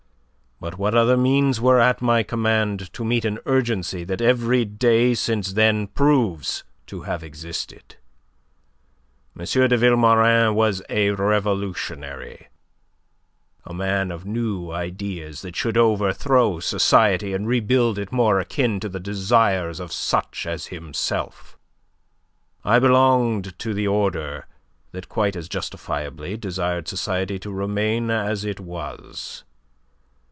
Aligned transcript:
But 0.63 0.77
what 0.77 0.93
other 0.93 1.17
means 1.17 1.59
were 1.59 1.79
at 1.79 2.03
my 2.03 2.21
command 2.21 2.93
to 2.93 3.03
meet 3.03 3.25
an 3.25 3.39
urgency 3.47 4.03
that 4.03 4.21
every 4.21 4.63
day 4.63 5.15
since 5.15 5.53
then 5.53 5.87
proves 5.87 6.63
to 6.85 7.01
have 7.01 7.23
existed? 7.23 7.95
M. 9.35 9.43
de 9.45 9.75
Vilmorin 9.75 10.53
was 10.53 10.83
a 10.87 11.09
revolutionary, 11.09 12.49
a 13.65 13.73
man 13.73 14.11
of 14.11 14.27
new 14.27 14.69
ideas 14.69 15.41
that 15.41 15.55
should 15.55 15.77
overthrow 15.77 16.59
society 16.59 17.33
and 17.33 17.47
rebuild 17.47 17.97
it 17.97 18.11
more 18.11 18.39
akin 18.39 18.79
to 18.81 18.87
the 18.87 18.99
desires 18.99 19.79
of 19.79 19.91
such 19.91 20.45
as 20.45 20.67
himself. 20.67 21.57
I 22.63 22.77
belonged 22.77 23.57
to 23.57 23.73
the 23.73 23.87
order 23.87 24.45
that 24.91 25.09
quite 25.09 25.35
as 25.35 25.49
justifiably 25.49 26.37
desired 26.37 26.87
society 26.87 27.39
to 27.39 27.49
remain 27.51 28.11
as 28.11 28.45
it 28.45 28.59
was. 28.59 29.43